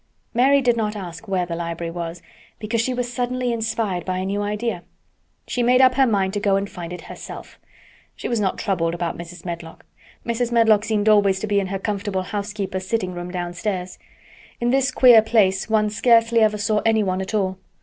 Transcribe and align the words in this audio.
Mary 0.33 0.61
did 0.61 0.75
not 0.75 0.95
ask 0.95 1.27
where 1.27 1.45
the 1.45 1.55
library 1.55 1.91
was, 1.91 2.23
because 2.57 2.81
she 2.81 2.91
was 2.91 3.13
suddenly 3.13 3.53
inspired 3.53 4.03
by 4.03 4.17
a 4.17 4.25
new 4.25 4.41
idea. 4.41 4.81
She 5.45 5.61
made 5.61 5.79
up 5.79 5.93
her 5.93 6.07
mind 6.07 6.33
to 6.33 6.39
go 6.39 6.55
and 6.55 6.67
find 6.67 6.91
it 6.91 7.01
herself. 7.01 7.59
She 8.15 8.27
was 8.27 8.39
not 8.39 8.57
troubled 8.57 8.95
about 8.95 9.15
Mrs. 9.15 9.45
Medlock. 9.45 9.85
Mrs. 10.25 10.51
Medlock 10.51 10.85
seemed 10.85 11.07
always 11.07 11.39
to 11.41 11.45
be 11.45 11.59
in 11.59 11.67
her 11.67 11.77
comfortable 11.77 12.23
housekeeper's 12.23 12.87
sitting 12.87 13.13
room 13.13 13.29
downstairs. 13.29 13.99
In 14.59 14.71
this 14.71 14.89
queer 14.89 15.21
place 15.21 15.69
one 15.69 15.91
scarcely 15.91 16.39
ever 16.39 16.57
saw 16.57 16.79
anyone 16.83 17.21
at 17.21 17.35
all. 17.35 17.59